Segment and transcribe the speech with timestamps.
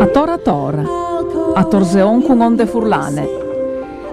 [0.00, 0.82] A tora tora,
[1.54, 3.28] a torseon con onde furlane.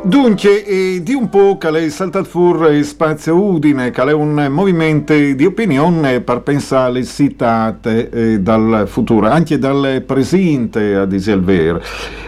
[0.04, 5.14] Dunque, eh, di un po' che lei saltat fur spazio Udine, che è un movimento
[5.16, 11.82] di opinione per pensare citate eh, dal futuro, anche dal presente, a dire il vero.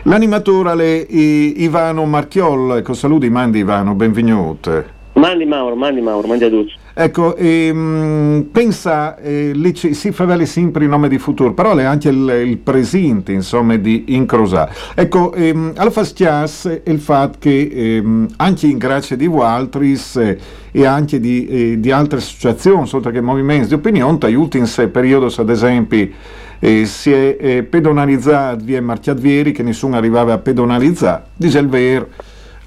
[0.03, 4.84] L'animatore è Ivano Marchiol, con saluti, mandi Ivano, benvenuto.
[5.14, 6.73] Mandi Mauro, mandi Mauro, mandi a tutti.
[7.00, 9.54] Ecco, ehm, pensa, eh,
[9.92, 13.76] si fa vale sempre il nome di futuro, però è anche il, il presente, insomma,
[13.76, 14.73] di incrosare.
[14.95, 20.39] Ecco, ehm, al fastias il fatto che ehm, anche in grazia di Waltris eh,
[20.72, 25.36] e anche di, eh, di, altre associazioni, oltre che movimenti di opinione, negli ultimi periodi,
[25.38, 26.09] ad esempio,
[26.58, 32.08] eh, si è eh, pedonalizzato via Marchiadvieri, che nessuno arrivava a pedonalizzare, dice il vero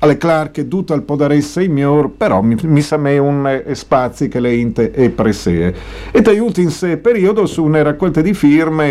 [0.00, 4.40] alle Clark tutto il podaresse miglior, però mi, mi sa me un eh, spazio che
[4.40, 5.74] le inte e presee.
[6.10, 8.90] E da ultimi periodo su una raccolta di firme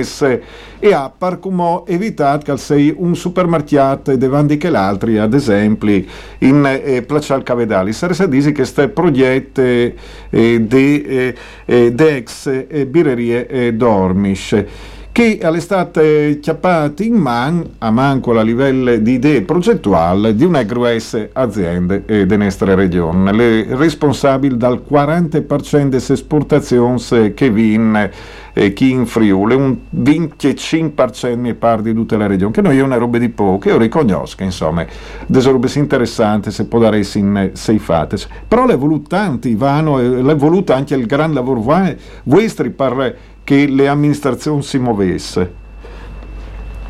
[0.79, 6.03] e per come evitato che sei un supermercato davanti che l'altri, ad esempio,
[6.39, 7.91] in eh, Placial Cavedali.
[7.91, 14.65] Sarebbe dire che queste progetti eh, di eh, eh, ex eh, birrerie eh, Dormish
[15.11, 21.29] che all'estate chiappati in man, a manco a livello di idee progettuali, di una grosse
[21.33, 28.11] aziende eh, della nostra regione, le responsabili dal 40% delle esportazioni che viene
[28.53, 32.81] eh, chi in Friuli, un 25% mi pare di tutta la regione, che noi è
[32.81, 34.85] una roba di poco, io riconosco, insomma,
[35.25, 38.17] delle robe interessanti se può dare in sei fate.
[38.47, 41.87] Però l'è voluto tanti, Ivano, l'è voluto anche il gran lavoro
[42.23, 43.17] vostri per
[43.49, 45.53] che le amministrazioni si muovesse.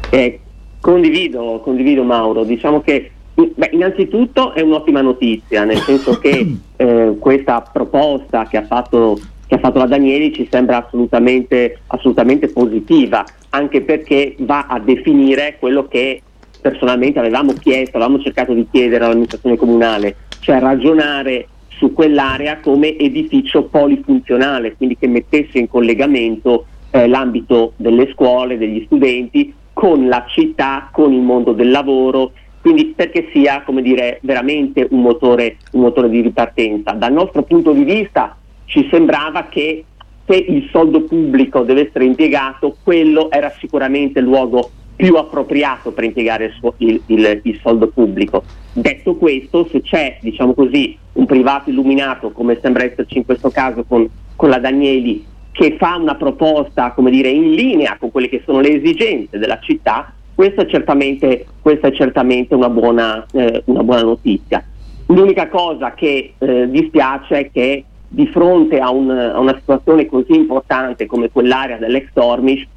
[0.09, 0.39] Eh,
[0.81, 7.61] condivido, condivido Mauro, diciamo che beh, innanzitutto è un'ottima notizia, nel senso che eh, questa
[7.61, 13.79] proposta che ha, fatto, che ha fatto la Danieli ci sembra assolutamente, assolutamente positiva, anche
[13.79, 16.21] perché va a definire quello che
[16.59, 21.47] personalmente avevamo chiesto, avevamo cercato di chiedere all'amministrazione comunale, cioè ragionare
[21.79, 28.83] su quell'area come edificio polifunzionale, quindi che mettesse in collegamento eh, l'ambito delle scuole, degli
[28.85, 35.01] studenti con la città, con il mondo del lavoro, quindi perché sia dire, veramente un
[35.01, 36.91] motore, un motore di ripartenza.
[36.91, 38.35] Dal nostro punto di vista
[38.65, 39.85] ci sembrava che
[40.27, 46.03] se il soldo pubblico deve essere impiegato, quello era sicuramente il luogo più appropriato per
[46.03, 48.43] impiegare il, il, il, soldo pubblico.
[48.73, 53.85] Detto questo, se c'è diciamo così, un privato illuminato, come sembra esserci in questo caso
[53.87, 54.05] con,
[54.35, 58.75] con la Danieli, che fa una proposta dire, in linea con quelle che sono le
[58.75, 64.61] esigenze della città, questa è certamente, questa è certamente una, buona, eh, una, buona, notizia.
[65.05, 70.35] L'unica cosa che eh, dispiace è che di fronte a, un, a una situazione così
[70.35, 72.67] importante come quell'area dell'ex Dormish,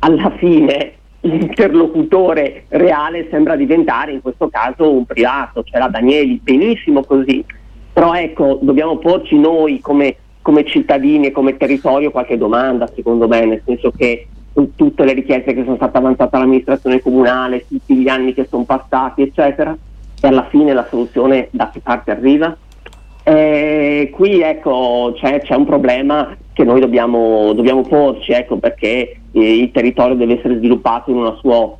[0.00, 7.02] alla fine l'interlocutore reale sembra diventare in questo caso un privato, cioè la Danieli, benissimo
[7.02, 7.44] così,
[7.92, 13.44] però ecco, dobbiamo porci noi come, come cittadini e come territorio qualche domanda, secondo me,
[13.46, 14.26] nel senso che
[14.76, 19.22] tutte le richieste che sono state avanzate all'amministrazione comunale, tutti gli anni che sono passati,
[19.22, 19.76] eccetera,
[20.20, 22.56] e alla fine la soluzione da che parte arriva?
[23.22, 29.58] Eh, qui ecco, c'è, c'è, un problema che noi dobbiamo, dobbiamo porci, ecco, perché eh,
[29.58, 31.76] il territorio deve essere sviluppato in, sua,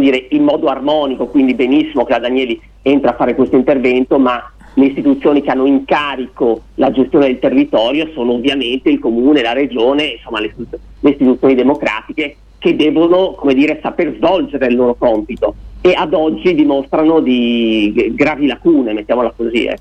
[0.00, 4.52] dire, in modo armonico, quindi benissimo che la Danieli entra a fare questo intervento, ma
[4.74, 9.52] le istituzioni che hanno in carico la gestione del territorio sono ovviamente il comune, la
[9.52, 10.52] regione, insomma le,
[11.00, 17.20] le istituzioni democratiche che devono dire, saper svolgere il loro compito e ad oggi dimostrano
[17.20, 19.66] di gravi lacune, mettiamola così.
[19.66, 19.76] Eh.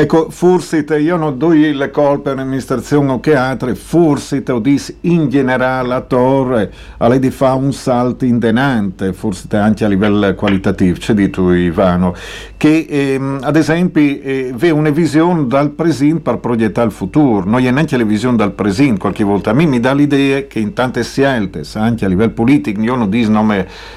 [0.00, 5.28] Ecco, forse io non do le colpe all'amministrazione o che altre, forse o dis in
[5.28, 10.96] generale la torre, a lei di fa un salto indenante, forse anche a livello qualitativo,
[10.96, 12.14] c'è detto Ivano,
[12.56, 17.60] che ehm, ad esempio eh, vede una visione dal presente per proiettare il futuro, non
[17.62, 19.50] è neanche la visione dal presente, qualche volta.
[19.50, 23.10] A me mi dà l'idea che in tante scelte, anche a livello politico, io non
[23.10, 23.44] dico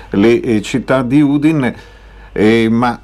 [0.10, 1.74] le eh, città di Udine,
[2.34, 3.00] eh, ma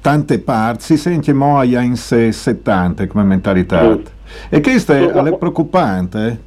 [0.00, 3.82] tante parti si sente moia in sé 70 come mentalità.
[3.88, 4.00] Mm.
[4.48, 6.40] E questo è, è preoccupante.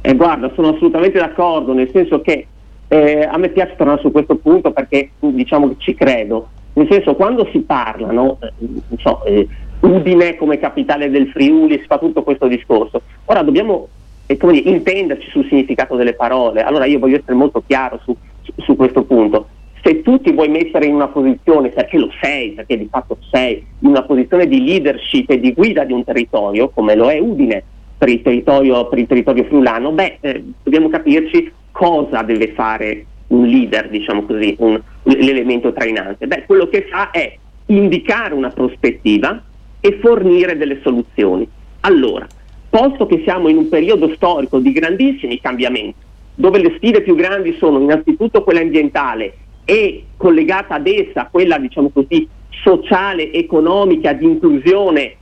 [0.00, 2.46] eh, guarda, sono assolutamente d'accordo, nel senso che
[2.86, 6.48] eh, a me piace tornare su questo punto perché diciamo che ci credo.
[6.72, 9.46] Nel senso, quando si parla, no, eh, so, eh,
[9.80, 13.02] Udine come capitale del Friuli, si fa tutto questo discorso.
[13.24, 13.88] Ora dobbiamo
[14.26, 16.62] eh, dire, intenderci sul significato delle parole.
[16.62, 19.48] Allora io voglio essere molto chiaro su, su, su questo punto
[19.82, 23.64] se tu ti vuoi mettere in una posizione, perché lo sei, perché di fatto sei,
[23.80, 27.62] in una posizione di leadership e di guida di un territorio, come lo è Udine
[27.96, 33.46] per il territorio, per il territorio friulano, beh, eh, dobbiamo capirci cosa deve fare un
[33.46, 36.26] leader, diciamo così, un, l'elemento trainante.
[36.26, 37.36] Beh, quello che fa è
[37.66, 39.42] indicare una prospettiva
[39.80, 41.48] e fornire delle soluzioni.
[41.80, 42.26] Allora,
[42.68, 45.94] posto che siamo in un periodo storico di grandissimi cambiamenti,
[46.34, 49.34] dove le sfide più grandi sono innanzitutto quella ambientale
[49.70, 55.14] e collegata ad essa quella diciamo così sociale, economica, di inclusione,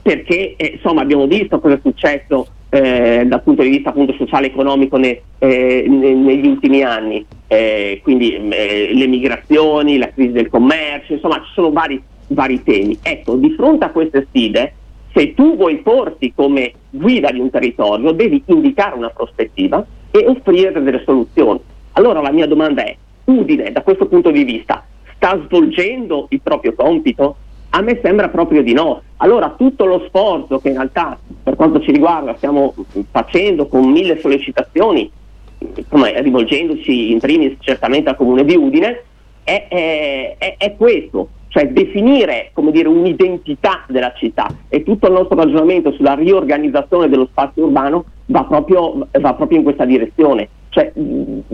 [0.00, 4.46] perché eh, insomma abbiamo visto cosa è successo eh, dal punto di vista appunto sociale
[4.46, 10.30] e economico ne, eh, ne, negli ultimi anni, eh, quindi eh, le migrazioni, la crisi
[10.30, 12.96] del commercio, insomma ci sono vari, vari temi.
[13.02, 14.72] Ecco, di fronte a queste sfide,
[15.12, 20.80] se tu vuoi porti come guida di un territorio, devi indicare una prospettiva e offrire
[20.80, 21.58] delle soluzioni.
[21.94, 22.94] Allora la mia domanda è,
[23.26, 24.84] Udine da questo punto di vista
[25.14, 27.36] sta svolgendo il proprio compito?
[27.70, 29.02] A me sembra proprio di no.
[29.18, 32.74] Allora tutto lo sforzo che in realtà per quanto ci riguarda stiamo
[33.10, 35.10] facendo con mille sollecitazioni,
[35.88, 39.02] come rivolgendoci in primis certamente al comune di Udine,
[39.42, 45.92] è, è, è questo, cioè definire dire, un'identità della città e tutto il nostro ragionamento
[45.92, 50.48] sulla riorganizzazione dello spazio urbano va proprio, va proprio in questa direzione.
[50.68, 50.92] Cioè,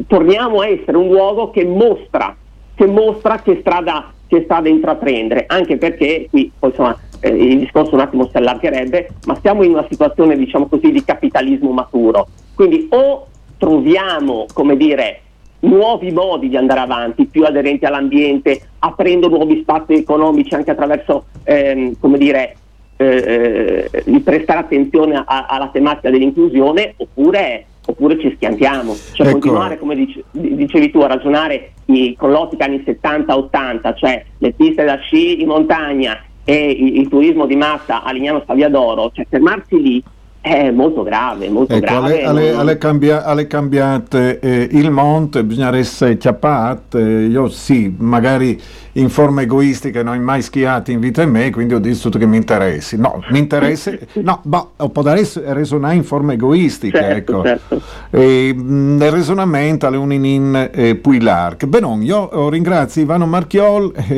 [0.06, 2.34] torniamo a essere un luogo che mostra,
[2.74, 8.00] che, mostra che, strada, che strada intraprendere, anche perché qui insomma eh, il discorso un
[8.00, 12.26] attimo si allargherebbe, ma siamo in una situazione diciamo così di capitalismo maturo.
[12.54, 13.26] Quindi o
[13.58, 15.20] troviamo, come dire,
[15.60, 21.94] nuovi modi di andare avanti, più aderenti all'ambiente, aprendo nuovi spazi economici anche attraverso, ehm,
[22.16, 22.56] dire,
[22.96, 28.94] eh, eh, prestare attenzione a, alla tematica dell'inclusione, oppure oppure ci schiantiamo.
[29.12, 29.38] Cioè ecco.
[29.38, 34.84] continuare, come dice, dicevi tu, a ragionare i, con l'ottica anni 70-80, cioè le piste
[34.84, 39.80] da sci in montagna e il, il turismo di massa a Lignano Staviadoro, cioè fermarsi
[39.80, 40.02] lì
[40.42, 42.24] è molto grave, molto ecco, grave.
[42.24, 48.60] Alle, alle, alle, cambia, alle cambiate eh, il monte, bisogna essere chiappate, io sì, magari
[48.94, 52.36] in forma egoistica non ho mai schiato in vita me, quindi ho detto che mi
[52.36, 52.96] interessi.
[52.96, 57.46] No, mi interessa, no, boh, può resonare in forma egoistica, certo, ecco.
[57.46, 57.82] Certo.
[58.10, 61.66] E, nel resonamento alle uninin eh, puilarc.
[61.66, 63.92] Benon, io ringrazio Ivano Marchiol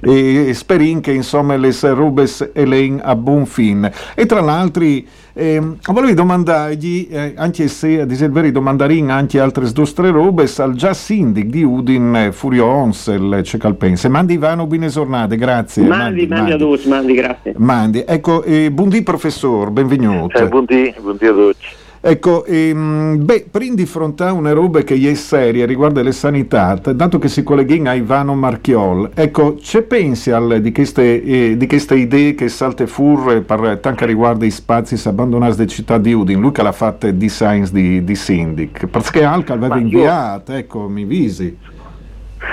[0.00, 3.88] e, e sperin che insomma le rubes elen a buon fin.
[4.16, 4.84] E tra l'altro
[5.38, 10.92] eh, volevo domandargli, eh, anche se ad esempio domandarin anche altre nostre robe, al già
[10.92, 14.08] sindic di Udin eh, Furio Onsel, Cecalpense.
[14.08, 15.86] Mandi Ivano, buone giornate, grazie.
[15.86, 17.54] Mandi, mandi, mandi, a tutti, mandi, grazie.
[17.56, 20.36] Mandi, ecco, eh, buondì professor, benvenuto.
[20.36, 21.66] Eh, buondì, buondì a tutti.
[22.00, 27.18] Ecco, ehm, beh, prima di fronte una roba che è seria riguardo le sanità, dato
[27.18, 31.96] che si colleghi a Ivano Marchiol, ecco, c'è pensi al, di, queste, eh, di, queste,
[31.96, 36.52] idee che salte fur per tanto riguardo i spazi abbandonati da città di Udin, lui
[36.52, 41.56] che l'ha fatta di Science di, di Sindic, perché Alca aveva inviato, ecco, mi visi.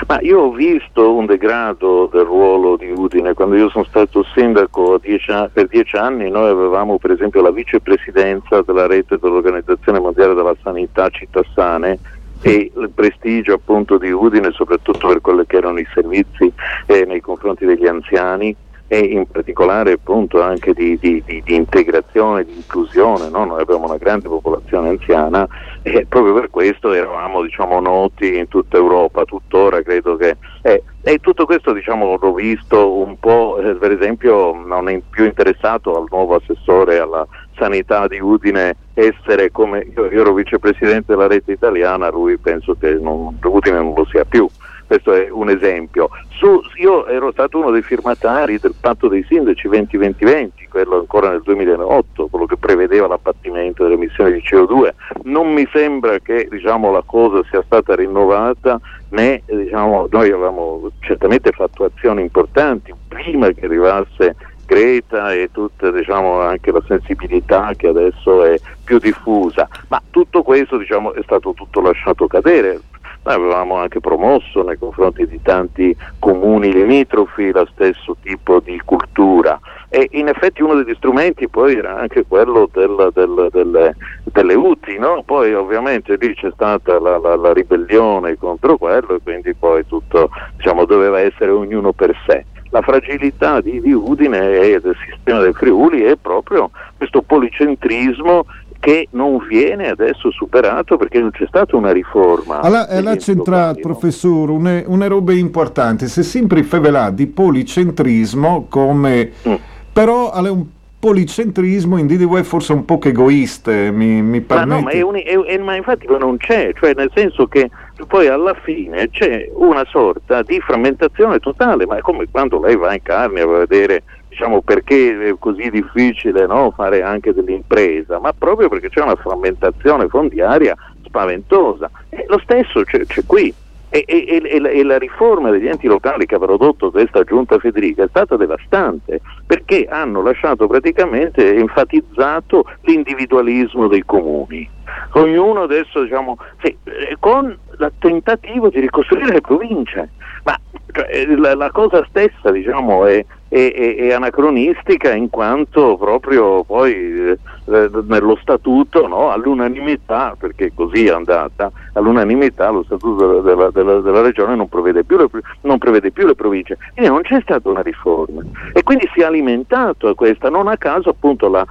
[0.08, 4.98] Ma io ho visto un degrado del ruolo di Udine, quando io sono stato sindaco
[4.98, 10.56] dieci per dieci anni noi avevamo per esempio la vicepresidenza della rete dell'Organizzazione Mondiale della
[10.62, 11.98] Sanità Città Sane
[12.42, 16.52] e il prestigio appunto di Udine soprattutto per quelli che erano i servizi
[16.86, 18.54] eh, nei confronti degli anziani
[18.88, 23.44] e in particolare appunto anche di, di, di, di integrazione, di inclusione, no?
[23.44, 25.46] noi abbiamo una grande popolazione anziana
[25.82, 30.36] e proprio per questo eravamo diciamo, noti in tutta Europa, tuttora credo che...
[30.62, 35.24] Eh, e tutto questo diciamo, l'ho visto un po', eh, per esempio non è più
[35.24, 37.24] interessato al nuovo assessore alla
[37.56, 42.94] sanità di Udine essere come io, io ero vicepresidente della rete italiana, lui penso che
[42.94, 44.48] non, Udine non lo sia più
[44.86, 46.08] questo è un esempio.
[46.28, 51.42] Su, io ero stato uno dei firmatari del patto dei sindaci 2020-2020, quello ancora nel
[51.42, 54.88] 2008, quello che prevedeva l'abbattimento delle emissioni di CO2.
[55.24, 61.50] Non mi sembra che diciamo, la cosa sia stata rinnovata, né diciamo, noi avevamo certamente
[61.52, 64.34] fatto azioni importanti prima che arrivasse
[64.66, 70.76] Greta e tutta diciamo, anche la sensibilità che adesso è più diffusa, ma tutto questo
[70.76, 72.80] diciamo, è stato tutto lasciato cadere
[73.26, 79.58] noi avevamo anche promosso nei confronti di tanti comuni limitrofi lo stesso tipo di cultura
[79.88, 84.98] e in effetti uno degli strumenti poi era anche quello del, del, del, delle UTI,
[84.98, 85.22] no?
[85.24, 90.30] poi ovviamente lì c'è stata la, la, la, ribellione contro quello e quindi poi tutto
[90.56, 92.44] diciamo, doveva essere ognuno per sé.
[92.70, 98.44] La fragilità di, di Udine e del sistema del Friuli è proprio questo policentrismo
[98.86, 102.60] che non viene adesso superato perché non c'è stata una riforma.
[102.60, 109.32] Allora, là centrato, professore, una, una roba importante, è sempre favelato di policentrismo come...
[109.48, 109.54] Mm.
[109.92, 110.66] però è un
[111.00, 114.68] policentrismo in DDW forse un po' egoiste, mi, mi permette.
[114.68, 117.68] Ma, no, ma, è un, è, è, ma infatti non c'è, cioè nel senso che
[118.06, 122.94] poi alla fine c'è una sorta di frammentazione totale, ma è come quando lei va
[122.94, 124.04] in carne a vedere
[124.36, 130.08] diciamo, perché è così difficile no, fare anche dell'impresa, ma proprio perché c'è una frammentazione
[130.08, 130.76] fondiaria
[131.06, 131.90] spaventosa.
[132.10, 133.52] E lo stesso c'è, c'è qui.
[133.88, 138.02] E, e, e, e, la riforma degli enti locali che ha prodotto questa giunta Federica
[138.02, 144.68] è stata devastante perché hanno lasciato praticamente enfatizzato l'individualismo dei comuni.
[145.12, 147.46] Ognuno adesso, diciamo, sì, eh, con
[147.78, 150.10] il tentativo di ricostruire le province,
[150.42, 150.58] ma
[150.92, 156.92] cioè, la, la, cosa stessa diciamo, è, è, è, è, anacronistica in quanto proprio poi
[156.92, 164.20] eh, nello statuto no, all'unanimità, perché così è andata, all'unanimità lo statuto della, della, della
[164.20, 165.28] regione non prevede, le,
[165.62, 168.42] non prevede, più le, province, quindi non c'è stata una riforma.
[168.72, 171.64] E quindi si è alimentato questa, non a caso appunto la,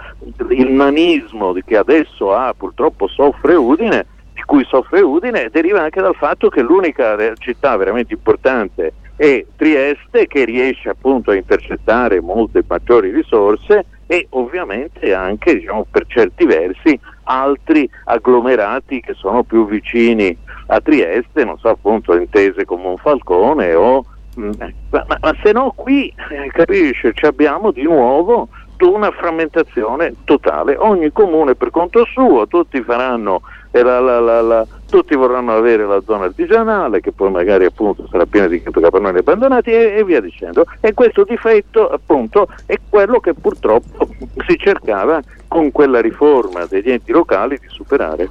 [0.49, 6.15] il nanismo che adesso ha purtroppo soffre Udine, di cui soffre Udine, deriva anche dal
[6.15, 13.11] fatto che l'unica città veramente importante e Trieste che riesce appunto a intercettare molte maggiori
[13.11, 20.35] risorse e ovviamente anche diciamo, per certi versi altri agglomerati che sono più vicini
[20.67, 24.05] a Trieste, non so appunto intese come un Falcone o
[24.35, 24.51] mh, mm,
[24.89, 28.49] ma, ma, ma, se no qui eh, capisce ci abbiamo di nuovo
[28.83, 33.41] una frammentazione totale, ogni comune per conto suo, tutti faranno
[33.83, 38.47] la, la, la, tutti vorranno avere la zona artigianale che poi magari appunto sarà piena
[38.47, 44.07] di capannoni abbandonati e, e, via dicendo e questo difetto appunto è quello che purtroppo
[44.47, 48.29] si cercava con quella riforma degli enti locali di superare.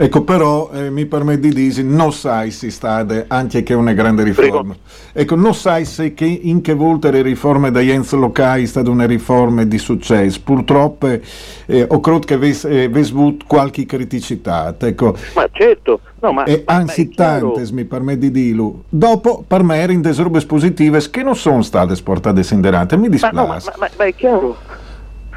[0.00, 3.94] Ecco, però eh, mi permette di dire, non sai se sta anche che è una
[3.94, 4.76] grande riforma.
[5.12, 8.90] Ecco, non sai se che, in che volte le riforme degli enti locali sono state
[8.90, 10.40] una riforma di successo.
[10.44, 14.72] Purtroppo eh, ho credo che avesse eh, avuto qualche criticità.
[14.78, 15.16] Ecco.
[15.34, 18.84] Ma certo, no, ma, e anzi tante, mi permette di dirlo.
[18.88, 22.96] Dopo, per me, erano delle robe positive che non sono state sportate sinderate.
[22.96, 23.34] Mi dispiace.
[23.34, 24.56] Ma, no, ma, ma, ma, è chiaro.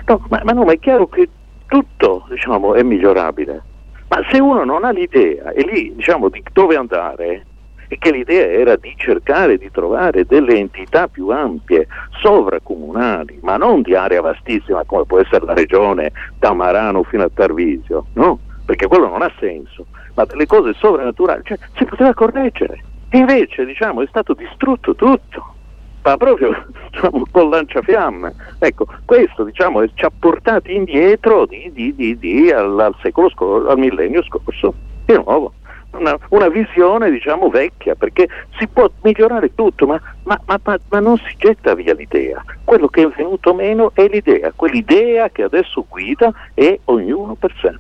[0.05, 1.27] No, ma, ma no, ma è chiaro che
[1.65, 3.63] tutto diciamo, è migliorabile
[4.11, 7.45] ma se uno non ha l'idea e lì diciamo di dove andare,
[7.87, 11.87] e che l'idea era di cercare di trovare delle entità più ampie,
[12.21, 17.29] sovracomunali, ma non di area vastissima come può essere la regione da Marano fino a
[17.33, 18.39] Tarvisio, no?
[18.65, 22.83] Perché quello non ha senso, ma delle cose sovrannaturali, cioè si poteva correggere.
[23.09, 25.55] E invece, diciamo, è stato distrutto tutto
[26.03, 28.33] ma proprio diciamo, con lanciafiamme.
[28.59, 33.77] Ecco, questo diciamo, ci ha portati indietro di, di, di, al, al, secolo scorso, al
[33.77, 34.73] millennio scorso,
[35.05, 35.53] di nuovo.
[35.91, 38.25] Una, una visione diciamo vecchia perché
[38.57, 43.01] si può migliorare tutto ma, ma, ma, ma, non si getta via l'idea quello che
[43.01, 47.75] è venuto meno è l'idea quell'idea che adesso guida è ognuno per sé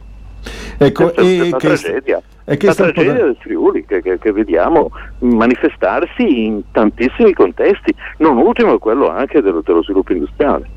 [0.85, 6.45] ecco, è una tragedia è che la tragedia del Friuli che, che, che, vediamo manifestarsi
[6.45, 10.67] in tantissimi contesti, non ultimo quello anche dello, dello sviluppo industriale.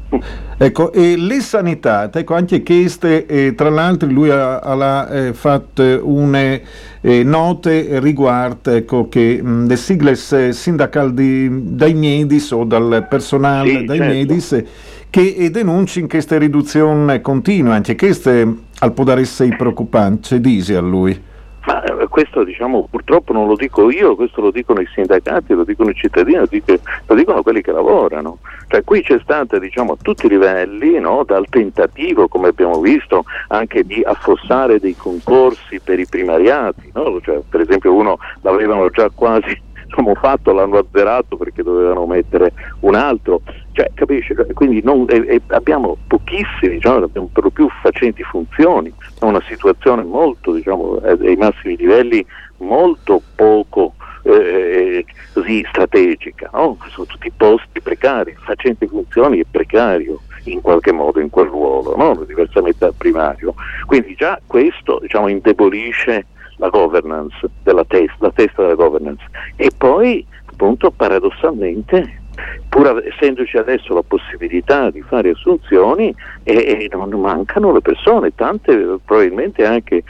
[0.56, 5.82] Ecco, e le sanità, ecco, anche queste, eh, tra l'altro lui ha, ha eh, fatto
[6.02, 6.62] une
[7.00, 13.84] eh, note riguardo ecco, che mh, le sigle sindacali dai Medis o dal personale sì,
[13.84, 14.12] dai certo.
[14.12, 14.64] Medis
[15.10, 21.32] che denunciano queste riduzioni continue, anche queste al poter essere preoccupanti, dice a lui.
[21.66, 25.64] Ma eh, questo diciamo purtroppo non lo dico io, questo lo dicono i sindacati, lo
[25.64, 26.74] dicono i cittadini, lo, dico,
[27.06, 28.38] lo dicono quelli che lavorano.
[28.68, 33.24] Cioè qui c'è stata diciamo, a tutti i livelli, no, dal tentativo, come abbiamo visto,
[33.48, 37.18] anche di affossare dei concorsi per i primariati, no?
[37.22, 39.58] cioè, per esempio uno l'avevano già quasi
[39.94, 44.34] diciamo, fatto, l'hanno azzerato perché dovevano mettere un altro, cioè, capisci?
[44.52, 50.02] Quindi non, e, e abbiamo pochissimi, diciamo, abbiamo per lo più facenti funzioni, una situazione
[50.02, 52.24] molto, diciamo, ai massimi livelli,
[52.58, 56.76] molto poco eh, così strategica, no?
[56.88, 62.24] sono tutti posti precari, facenti funzioni e precario in qualche modo in quel ruolo, no?
[62.24, 63.54] diversamente dal primario.
[63.86, 69.24] Quindi già questo diciamo, indebolisce la governance della testa, la testa della governance.
[69.56, 72.22] E poi, appunto, paradossalmente
[72.68, 78.98] pur essendoci adesso la possibilità di fare assunzioni e, e non mancano le persone, tante
[79.04, 80.02] probabilmente anche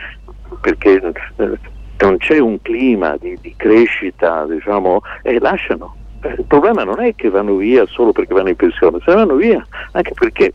[0.60, 1.58] perché eh,
[1.98, 5.96] non c'è un clima di, di crescita, diciamo, e lasciano.
[6.22, 9.64] Il problema non è che vanno via solo perché vanno in pensione, se vanno via
[9.92, 10.54] anche perché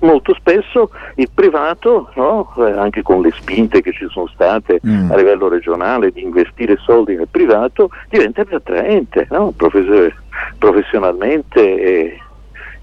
[0.00, 2.52] molto spesso il privato, no?
[2.58, 5.10] eh, anche con le spinte che ci sono state mm.
[5.10, 9.52] a livello regionale di investire soldi nel privato, diventa più attraente no?
[9.56, 10.14] Profes-
[10.58, 12.20] professionalmente e,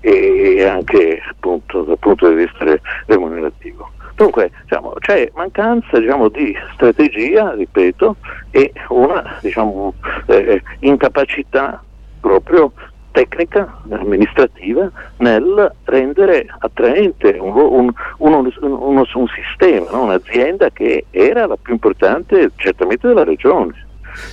[0.02, 2.66] e, anche appunto, dal punto di vista
[3.06, 3.92] remunerativo.
[4.16, 8.16] Dunque diciamo, c'è mancanza diciamo, di strategia, ripeto,
[8.52, 9.94] e una diciamo,
[10.28, 11.84] eh, incapacità
[12.22, 12.72] proprio
[13.16, 20.04] tecnica amministrativa nel rendere attraente un, un, uno, uno, un sistema, no?
[20.04, 23.74] un'azienda che era la più importante certamente della regione,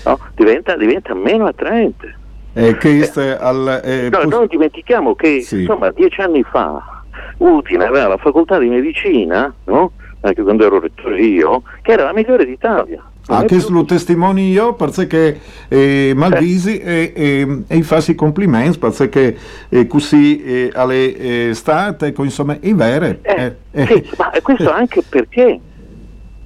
[0.04, 0.18] no?
[0.34, 2.18] diventa, diventa, meno attraente.
[2.54, 5.60] Eh, eh, al, eh, no, non dimentichiamo che sì.
[5.60, 7.02] insomma, dieci anni fa
[7.38, 9.54] Udine aveva la facoltà di medicina,
[10.20, 15.40] anche quando ero rettore io, che era la migliore d'Italia anche lo testimoni io perché
[15.68, 19.36] eh, Malvisi e, e, e fa complimenti perché
[19.68, 24.70] eh, così eh, alle eh, state ecco, insomma è vero eh, eh, sì, ma questo
[24.70, 25.60] anche perché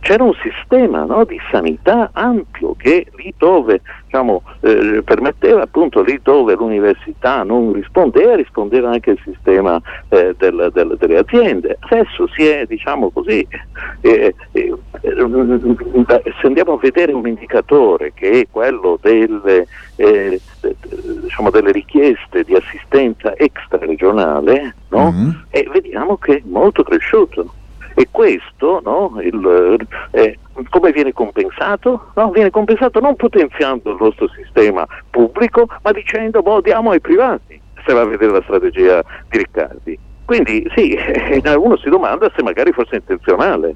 [0.06, 6.20] c'era un sistema no, di sanità ampio che lì dove diciamo, eh, permetteva appunto lì
[6.22, 11.76] dove l'università non rispondeva, rispondeva anche il sistema eh, del, del, delle aziende.
[11.80, 13.44] Adesso si è, diciamo così,
[14.02, 20.40] eh, eh se andiamo a vedere un indicatore che è quello delle, eh,
[21.20, 25.10] diciamo, delle richieste di assistenza extraregionale, no?
[25.10, 25.72] mm-hmm.
[25.72, 27.52] vediamo che è molto cresciuto.
[27.98, 30.38] E questo no, il, eh,
[30.68, 32.10] come viene compensato?
[32.14, 37.58] No, viene compensato non potenziando il nostro sistema pubblico, ma dicendo boh, diamo ai privati,
[37.86, 39.98] se va a vedere la strategia di Riccardi.
[40.26, 40.94] Quindi sì,
[41.56, 43.74] uno si domanda se magari fosse intenzionale.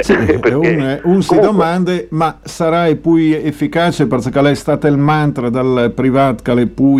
[0.00, 5.50] Sì, perché, un, un si domanda, ma sarà più efficace perché è stato il mantra
[5.50, 6.96] dal privato che è più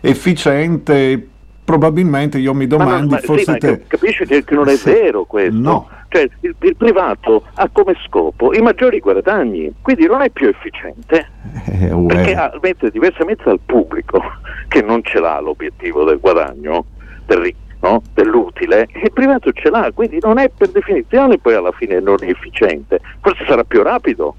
[0.00, 1.27] efficiente
[1.68, 3.82] probabilmente io mi domando ma, ma, forse sì, te...
[3.86, 4.90] capisci che, che, non è sì.
[4.90, 5.90] vero questo no.
[6.08, 11.28] cioè il, il, privato ha come scopo i maggiori guadagni quindi non è più efficiente
[11.66, 14.18] eh, perché ha, mentre diversamente dal pubblico
[14.68, 16.86] che non ce l'ha l'obiettivo del guadagno
[17.26, 18.00] del, no?
[18.14, 22.98] dell'utile il privato ce l'ha quindi non è per definizione poi alla fine non efficiente
[23.20, 24.34] forse sarà più rapido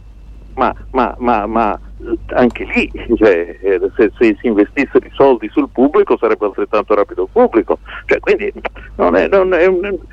[0.56, 1.80] ma, ma, ma, ma
[2.27, 7.23] anche lì cioè, eh, se, se, si investissero i soldi sul pubblico sarebbe altrettanto rapido
[7.23, 7.79] il pubblico.
[8.05, 8.51] Cioè, quindi
[8.95, 9.67] non è, non è,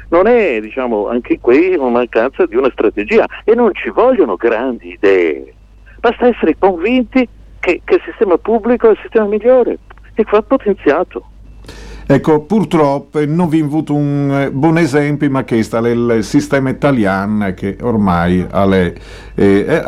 [0.08, 3.26] non è diciamo, anche qui una mancanza di una strategia.
[3.44, 5.54] E non ci vogliono grandi idee.
[6.00, 7.28] Basta essere convinti
[7.60, 9.78] che, che il sistema pubblico è il sistema migliore.
[10.14, 11.30] E va potenziato
[12.08, 16.70] Ecco, purtroppo non vi ho avuto un eh, buon esempio, ma che sta il sistema
[16.70, 18.92] italiano che ormai è,
[19.34, 19.80] eh,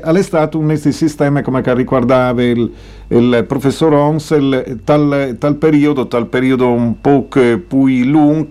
[0.00, 2.72] è, stato un sistema come che riguardava il,
[3.08, 8.46] il professor Onsel tal, tal, periodo, tal periodo un po' più lungo,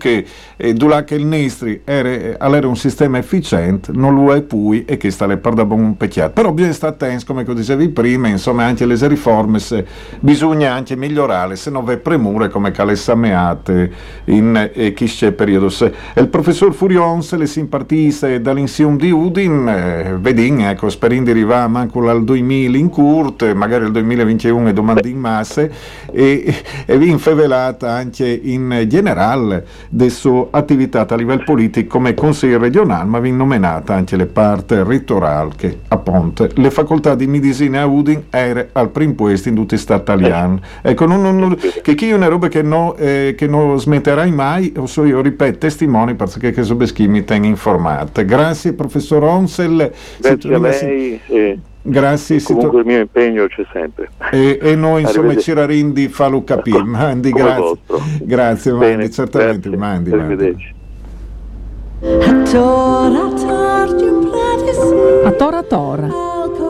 [0.56, 5.10] eh, durante il Nestri era, era, un sistema efficiente, non lo è più e che
[5.10, 6.32] sta le per da buon pecchiato.
[6.32, 9.58] Però bisogna stare attenti, come dicevi prima, insomma anche le riforme
[10.20, 13.92] bisogna anche migliorare, se non v'è premure come che le sameate
[14.26, 15.68] in eh, questo periodo.
[15.68, 21.68] Se il professor Furions le simpartise dall'insieme di Udin, eh, vedin, ecco, sperando di arrivare
[21.68, 25.70] manco al 2000 in Kurt, magari al 2021 e domande in masse,
[26.12, 26.54] e,
[26.84, 33.04] e vi infevelata anche in generale della sua attività a livello politico come consigliere regionale,
[33.04, 38.24] ma vi nominata anche le parti rettorali che appunto le facoltà di medicina a Udin
[38.30, 40.60] erano al primo posto in tutti gli stati italiani.
[40.82, 45.04] Ecco, non, non, che qui è una roba che non eh, non smetterai mai, so
[45.04, 48.24] io ripeto, testimoni perché che Sobeschini mi tenga informato.
[48.24, 49.92] Grazie professor Onsel.
[50.18, 51.20] Grazie a lei.
[51.26, 51.58] Eh.
[51.88, 52.42] Grazie.
[52.42, 54.10] Comunque il mio impegno c'è sempre.
[54.32, 56.82] E, e noi insomma ci rarindi fallo capire.
[56.82, 57.78] Mandi, grazie.
[58.22, 59.76] Grazie Bene, Mandi, certamente grazie.
[59.76, 60.12] Mandi.
[60.12, 60.74] Arrivederci.
[65.24, 66.08] A tora tora,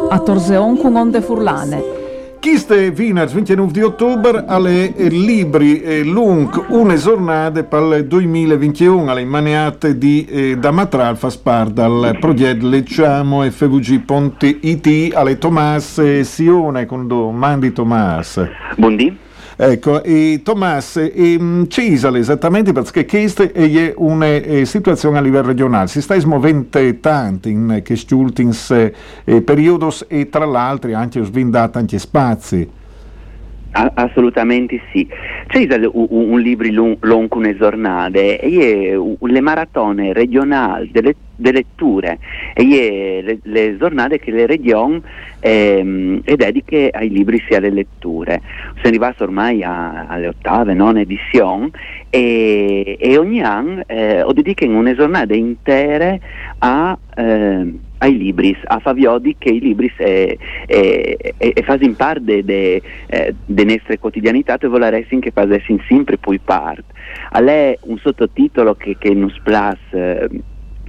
[0.08, 2.04] a torseon con onde furlane.
[2.40, 9.24] Queste viners 29 di ottobre alle libri eh, lung una giornata per il 2021 alle
[9.24, 16.86] maniate di eh, Damatral fa spar dal progetto Lecciamo FVG Ponte IT alle Tomas Sione
[16.86, 18.48] con Mandi Tomas.
[18.76, 19.25] Buondì.
[19.58, 21.38] Ecco, e Tomas, e,
[21.68, 27.48] Cisale esattamente perché questa è una eh, situazione a livello regionale, si sta smuovendo tanto
[27.48, 28.54] in questi ultimi
[29.24, 32.68] eh, periodi e tra l'altro anche svindata anche spazi.
[33.70, 35.06] Assolutamente sì.
[35.46, 36.68] C'è un, libro
[37.00, 42.18] lungo una giornata e le maratone regionali delle, delle letture
[42.54, 45.00] e le, le giornate che le regioni
[45.40, 48.40] ehm, dediche ai libri sia alle letture.
[48.74, 51.70] Sono arrivato ormai a, alle ottave, non edizioni
[52.10, 56.18] e, e ogni anno eh, ho dedicato una giornata intera
[56.58, 56.98] a...
[57.14, 63.98] Eh, ai libri, a Faviodi che i libri è, è fanno parte delle eh, nostre
[63.98, 66.84] quotidianità e voleresti che facessero sempre poi parte.
[67.30, 70.28] A lei un sottotitolo che, che nos plus eh,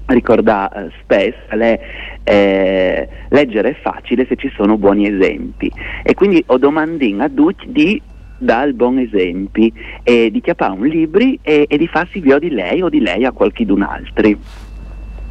[0.08, 1.80] ricorda eh, spesso è
[2.24, 5.72] eh, leggere è facile se ci sono buoni esempi
[6.04, 8.02] e quindi ho domandin a tutti di
[8.38, 9.72] dare buoni esempi
[10.04, 13.26] e di chiappare un libro e, e di farsi via di lei o di lei
[13.26, 14.66] a qualcun altro.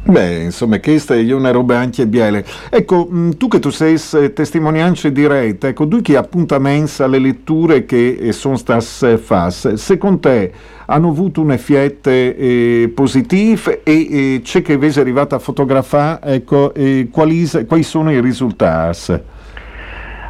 [0.09, 2.45] Beh, insomma, questa è una roba anche biele.
[2.69, 3.99] Ecco, mm, tu che tu sei
[4.33, 10.51] testimonianza diretta, ecco, tu che appuntamenti alle letture che eh, sono state fatte, secondo te
[10.85, 16.35] hanno avuto un effetto eh, positivo e eh, c'è che invece è arrivata a fotografare,
[16.35, 19.35] ecco, eh, quali, quali sono i risultati?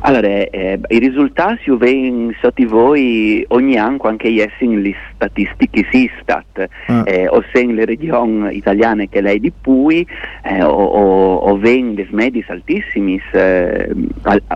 [0.01, 7.03] Allora, eh, i risultati vengono sotto voi ogni anno anche in le statistiche SISTAT, ah.
[7.05, 10.05] eh, o se le regioni italiane che lei di Pui,
[10.43, 13.89] eh, o, o, o vengono le medie altissime, eh,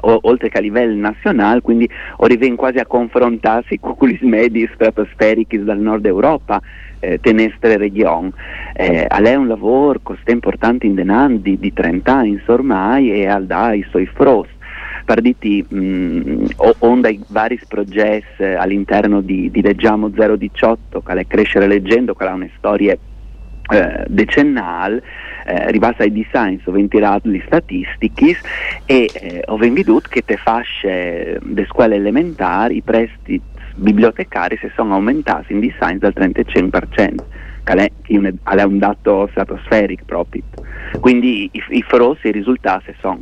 [0.02, 1.90] oltre che a livello nazionale, quindi
[2.38, 6.62] vengono quasi a confrontarsi con le medie stratosferiche dal nord Europa.
[7.04, 8.32] Eh, tenestre region.
[8.74, 13.26] Eh, a lei un lavoro così importante in denandi di, di 30 anni ormai e
[13.26, 14.52] al dai suoi frost
[15.06, 16.46] partiti mh,
[16.80, 22.34] onda i vari progetti all'interno di, di Leggiamo 018, che è Crescere Leggendo, che ha
[22.34, 25.02] una storia eh, decennale,
[25.46, 28.38] eh, ribassa i design, ho ventilato le statistiche
[28.86, 33.42] e eh, ho veduto che te fasce delle scuole elementari i prestiti
[33.76, 37.16] bibliotecari si sono aumentati in design del 35%,
[37.64, 40.44] che è un dato stratosferico proprio.
[41.00, 43.20] Quindi i, i frossi, i risultati sono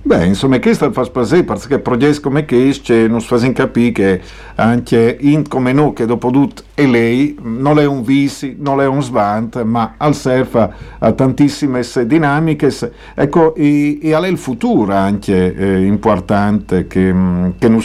[0.00, 4.20] Beh, insomma, questo fa spasare perché progetti come questo non fanno capire che
[4.54, 8.86] anche in come noi, che dopo tutto è lei, non è un visi, non è
[8.86, 12.70] un svant, ma al serfa a tantissime dinamiche.
[13.16, 17.12] Ecco, e, e è il futuro anche eh, importante che,
[17.58, 17.80] che non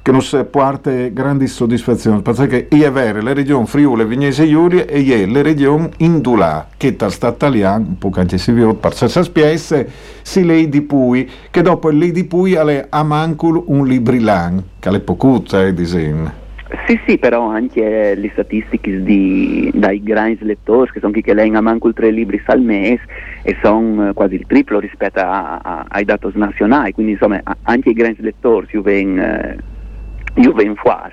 [0.00, 5.26] che nos porta grandi soddisfazioni, perché è vero, le regioni Friuli, Vignese Giulia e è
[5.26, 9.88] le regioni Indulà, che tal sta italiano, un po' anche si vede, per se spiesse,
[10.22, 15.00] si lei di Pui, che dopo lei di Pui ha mancul un librilan, che è
[15.00, 16.43] pocuta, eh, disegno.
[16.86, 21.62] Sì, sì, però anche le statistiche di, dai grandi lettori, che sono chi che leggono
[21.62, 23.00] manco tre libri al mese
[23.42, 27.94] e sono quasi il triplo rispetto a, a, ai dati nazionali, quindi insomma anche i
[27.94, 29.54] grandi lettori si vengono
[30.34, 31.12] vengo fuori.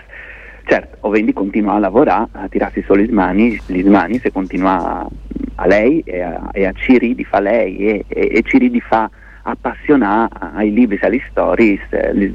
[0.66, 5.08] Certo, Ovendi continua a lavorare, a tirarsi solo le mani, se continua
[5.56, 8.82] a lei e a, e a Ciri di fa lei e, e, e Ciri di
[8.82, 9.10] fa
[9.44, 11.80] appassionare ai libri e alle storie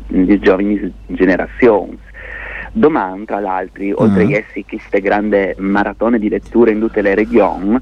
[0.06, 1.98] le giovani generazioni.
[2.76, 3.94] Domani, tra l'altro, uh-huh.
[3.96, 7.78] oltre a essi queste grandi maratone di letture in tutte le regioni,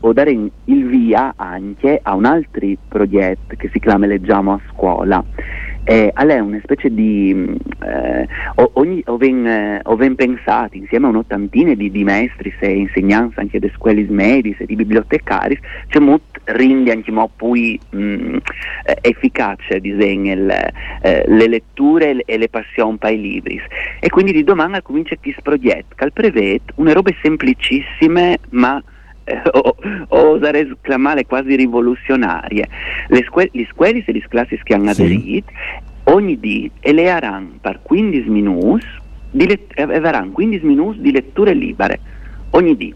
[0.00, 5.22] ho dare il via anche a un altro progetto che si chiama Leggiamo a scuola
[5.84, 8.28] eh, è una specie di mm, eh,
[8.74, 13.40] ogni, ho, ben, eh, ho ben pensato insieme a un'ottantina di, di maestri e insegnanti
[13.40, 18.36] anche di scuole medie e di bibliotecari c'è molto rende anche mo poi mh, mm,
[18.84, 20.50] eh, efficace disegna il,
[21.02, 23.60] eh, le letture e le passioni per i libri.
[24.00, 28.82] E quindi di domani comincia questo progetto che prevede una robe semplicissime ma
[29.30, 29.76] eh, o,
[30.08, 32.68] oserei esclamare quasi rivoluzionarie.
[33.08, 35.02] Le, scuole, le scuole e le classi che hanno sì.
[35.02, 35.52] aderito
[36.04, 38.86] ogni dì elearanno per 15 minuti
[39.30, 42.00] di let- avranno 15 minuti di letture libere
[42.50, 42.92] ogni dì,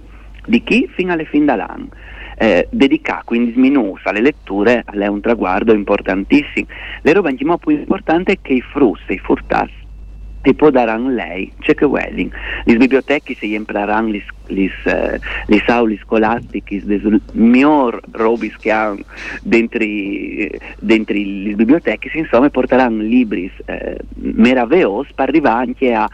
[0.47, 1.89] di chi fino alle fin dall'anno.
[2.37, 6.67] Eh, dedicare 15 minuti alle letture è un traguardo importantissimo.
[7.03, 9.84] Le robe più importante è che i frutti, i furtassi,
[10.45, 12.31] e dare lei, c'è che welling.
[12.65, 14.11] Le biblioteche si impraranno
[14.47, 17.01] le uh, aule scolastiche, le
[17.33, 19.03] migliori robe che hanno
[19.43, 19.83] dentro,
[20.79, 26.09] dentro le biblioteche, insomma porteranno libri eh, meravigliosi per arrivare anche a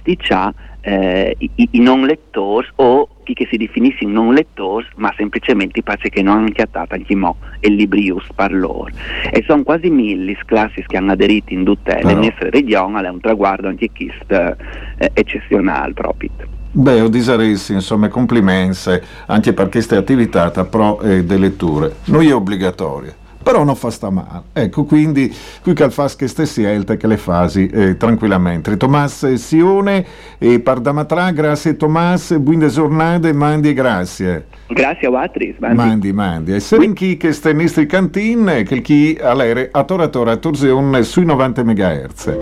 [0.00, 5.82] sticciare eh, i, i, non lettori o chi che si definisce non lettori, ma semplicemente
[5.82, 8.90] pace che non hanno chiattato anche mo il librius per loro.
[9.30, 13.20] E sono quasi mille classi che hanno aderito in tutte le nostre regioni, è un
[13.20, 14.56] traguardo anche questo
[14.98, 16.30] eh, eccezionale proprio.
[16.70, 18.90] Beh, ho disaresi, insomma, complimenti
[19.26, 21.94] anche per questa attività pro eh, delle letture.
[22.06, 24.42] Non è obbligatoria però non fa sta male.
[24.52, 28.76] Ecco, quindi qui che fa che ste scelte che le fasi eh, tranquillamente.
[28.76, 30.04] Tomas Sione
[30.38, 34.46] e Pardamatra, grazie Tomas, buone giornate, mandi e grazie.
[34.66, 35.76] Grazie a Watris, mandi.
[35.76, 36.54] Mandi, mandi.
[36.54, 40.36] E se chi che sta in nostri cantin, che chi all'ere a tora tora a
[40.36, 42.38] torsione sui 90 MHz.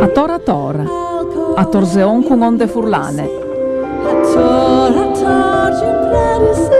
[0.00, 0.84] A tora tora,
[1.54, 3.48] a Torseon con onde furlane.
[6.40, 6.79] With